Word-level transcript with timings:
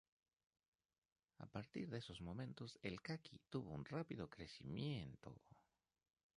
A 1.37 1.45
partir 1.45 1.87
de 1.91 1.99
esos 1.99 2.21
momentos 2.21 2.79
el 2.81 3.03
caqui 3.03 3.39
tuvo 3.51 3.69
un 3.69 3.85
rápido 3.85 4.31
crecimiento. 4.31 5.35